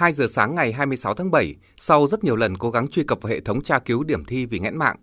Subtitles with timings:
[0.00, 3.22] 2 giờ sáng ngày 26 tháng 7, sau rất nhiều lần cố gắng truy cập
[3.22, 4.96] vào hệ thống tra cứu điểm thi vì nghẽn mạng,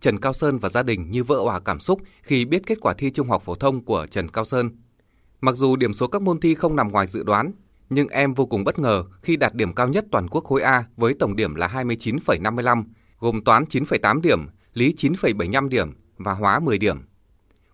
[0.00, 2.94] Trần Cao Sơn và gia đình như vỡ òa cảm xúc khi biết kết quả
[2.98, 4.70] thi trung học phổ thông của Trần Cao Sơn.
[5.40, 7.52] Mặc dù điểm số các môn thi không nằm ngoài dự đoán,
[7.90, 10.84] nhưng em vô cùng bất ngờ khi đạt điểm cao nhất toàn quốc khối A
[10.96, 12.84] với tổng điểm là 29,55,
[13.18, 16.96] gồm toán 9,8 điểm, lý 9,75 điểm và hóa 10 điểm.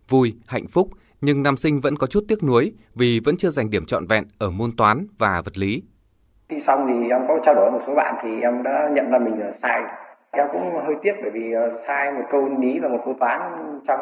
[0.08, 0.90] Vui, hạnh phúc,
[1.20, 4.24] nhưng nam sinh vẫn có chút tiếc nuối vì vẫn chưa giành điểm trọn vẹn
[4.38, 5.82] ở môn toán và vật lý
[6.50, 9.18] khi xong thì em có trao đổi một số bạn thì em đã nhận ra
[9.18, 9.82] mình là sai.
[10.30, 13.40] Em cũng hơi tiếc bởi vì ờ, sai một câu lý và một câu toán
[13.88, 14.00] trong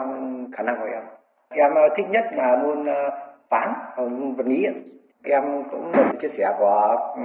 [0.53, 1.03] khả năng của em.
[1.49, 3.11] Em ờ, thích nhất là môn ờ,
[3.51, 4.67] toán môn vật lý.
[5.23, 7.23] Em cũng được chia sẻ của ừ,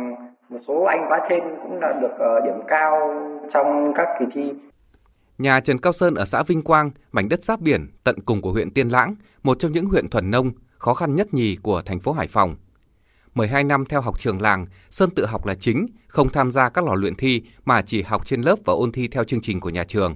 [0.50, 3.14] một số anh khóa trên cũng đã được điểm cao
[3.50, 4.53] trong các kỳ thi.
[5.38, 8.52] Nhà Trần Cao Sơn ở xã Vinh Quang, mảnh đất giáp biển tận cùng của
[8.52, 12.00] huyện Tiên Lãng, một trong những huyện thuần nông khó khăn nhất nhì của thành
[12.00, 12.55] phố Hải Phòng.
[13.34, 16.86] 12 năm theo học trường làng, Sơn tự học là chính, không tham gia các
[16.86, 19.70] lò luyện thi mà chỉ học trên lớp và ôn thi theo chương trình của
[19.70, 20.16] nhà trường.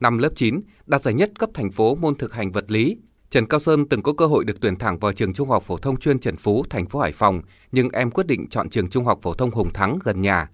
[0.00, 2.96] Năm lớp 9, đạt giải nhất cấp thành phố môn thực hành vật lý.
[3.30, 5.76] Trần Cao Sơn từng có cơ hội được tuyển thẳng vào trường Trung học phổ
[5.76, 9.04] thông chuyên Trần Phú, thành phố Hải Phòng, nhưng em quyết định chọn trường Trung
[9.04, 10.48] học phổ thông Hùng Thắng gần nhà.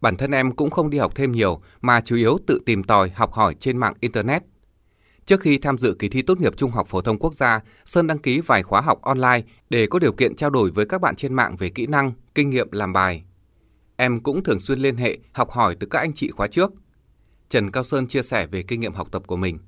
[0.00, 3.10] Bản thân em cũng không đi học thêm nhiều mà chủ yếu tự tìm tòi
[3.14, 4.42] học hỏi trên mạng internet.
[5.24, 8.06] Trước khi tham dự kỳ thi tốt nghiệp Trung học phổ thông quốc gia, Sơn
[8.06, 9.40] đăng ký vài khóa học online
[9.70, 12.50] để có điều kiện trao đổi với các bạn trên mạng về kỹ năng, kinh
[12.50, 13.24] nghiệm làm bài.
[13.96, 16.72] Em cũng thường xuyên liên hệ, học hỏi từ các anh chị khóa trước.
[17.48, 19.58] Trần Cao Sơn chia sẻ về kinh nghiệm học tập của mình.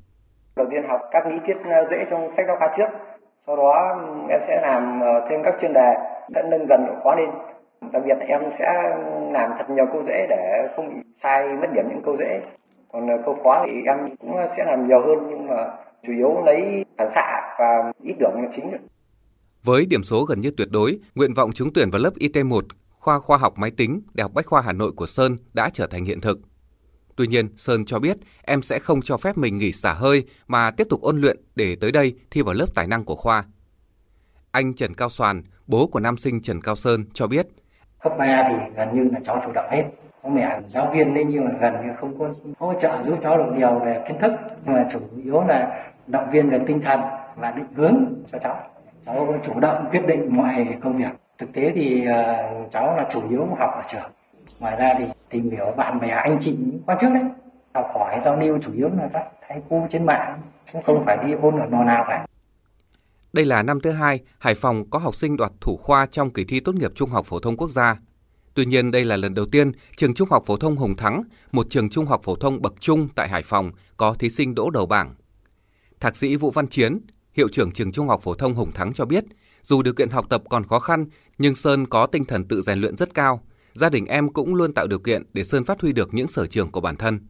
[0.57, 2.89] Đầu tiên học các lý thuyết ờ, dễ trong sách giáo khoa trước,
[3.47, 3.73] sau đó
[4.31, 5.95] em sẽ làm ờ, thêm các chuyên đề
[6.35, 7.31] sẽ nâng dần độ khó lên.
[7.93, 8.67] Đặc biệt em sẽ
[9.33, 12.41] làm thật nhiều câu dễ để không bị sai mất điểm những câu dễ
[12.93, 15.57] còn ờ, câu khó thì em cũng sẽ làm nhiều hơn nhưng mà
[16.03, 18.71] chủ yếu lấy phản xạ và ít điểm là chính
[19.65, 23.19] với điểm số gần như tuyệt đối, nguyện vọng trúng tuyển vào lớp IT1, khoa
[23.19, 26.05] khoa học máy tính, Đại học Bách khoa Hà Nội của Sơn đã trở thành
[26.05, 26.39] hiện thực.
[27.17, 30.71] Tuy nhiên, Sơn cho biết em sẽ không cho phép mình nghỉ xả hơi mà
[30.71, 33.45] tiếp tục ôn luyện để tới đây thi vào lớp tài năng của khoa.
[34.51, 37.47] Anh Trần Cao Soàn, bố của nam sinh Trần Cao Sơn cho biết.
[38.03, 39.83] Cấp 3 thì gần như là cháu chủ động hết
[40.23, 43.39] bố mẹ giáo viên nên nhưng mà gần như không có hỗ trợ giúp cháu
[43.39, 44.33] được nhiều về kiến thức.
[44.65, 47.01] Nhưng mà chủ yếu là động viên về tinh thần
[47.37, 48.57] và định hướng cho cháu.
[49.07, 51.11] Cháu có chủ động quyết định mọi công việc.
[51.39, 54.11] Thực tế thì uh, cháu là chủ yếu học ở trường.
[54.61, 57.23] Ngoài ra thì tìm hiểu bạn bè anh chị qua trước đấy.
[57.75, 60.41] Học hỏi giao lưu chủ yếu là các thầy cô trên mạng.
[60.73, 62.27] Cũng không phải đi ôn ở nò nào cả.
[63.33, 66.45] Đây là năm thứ hai Hải Phòng có học sinh đoạt thủ khoa trong kỳ
[66.45, 67.97] thi tốt nghiệp trung học phổ thông quốc gia.
[68.55, 71.67] Tuy nhiên đây là lần đầu tiên trường Trung học phổ thông Hùng Thắng, một
[71.71, 74.87] trường trung học phổ thông bậc trung tại Hải Phòng có thí sinh đỗ đầu
[74.87, 75.15] bảng.
[76.01, 77.01] Thạc sĩ Vũ Văn Chiến,
[77.35, 79.25] hiệu trưởng trường Trung học phổ thông Hùng Thắng cho biết,
[79.63, 81.07] dù điều kiện học tập còn khó khăn,
[81.39, 83.41] nhưng Sơn có tinh thần tự rèn luyện rất cao.
[83.75, 86.47] Gia đình em cũng luôn tạo điều kiện để Sơn phát huy được những sở
[86.47, 87.21] trường của bản thân.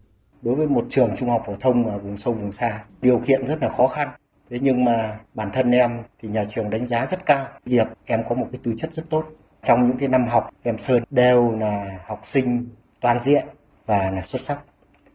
[0.42, 3.46] Đối với một trường trung học phổ thông ở vùng sâu vùng xa, điều kiện
[3.46, 4.08] rất là khó khăn.
[4.50, 5.90] Thế nhưng mà bản thân em
[6.22, 9.10] thì nhà trường đánh giá rất cao việc em có một cái tư chất rất
[9.10, 9.24] tốt
[9.62, 12.68] trong những cái năm học, em Sơn đều là học sinh
[13.00, 13.46] toàn diện
[13.86, 14.58] và là xuất sắc.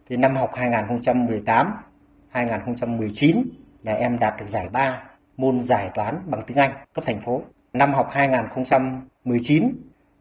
[0.08, 1.74] Thì năm học 2018
[2.30, 3.42] 2019
[3.82, 5.02] là em đạt được giải 3
[5.36, 7.42] môn giải toán bằng tiếng Anh cấp thành phố.
[7.72, 9.72] Năm học 2019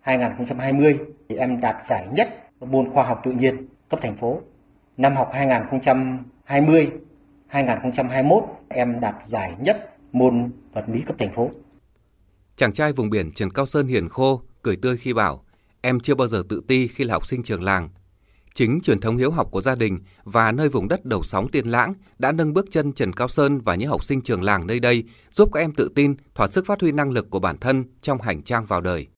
[0.01, 0.99] 2020
[1.29, 4.41] thì em đạt giải nhất môn khoa học tự nhiên cấp thành phố.
[4.97, 6.91] Năm học 2020
[7.47, 11.49] 2021 em đạt giải nhất môn vật lý cấp thành phố.
[12.57, 15.43] Chàng trai vùng biển Trần Cao Sơn hiền khô, cười tươi khi bảo,
[15.81, 17.89] em chưa bao giờ tự ti khi là học sinh trường làng.
[18.53, 21.67] Chính truyền thống hiếu học của gia đình và nơi vùng đất đầu sóng tiên
[21.67, 24.79] lãng đã nâng bước chân Trần Cao Sơn và những học sinh trường làng nơi
[24.79, 27.83] đây, giúp các em tự tin, thỏa sức phát huy năng lực của bản thân
[28.01, 29.05] trong hành trang vào đời.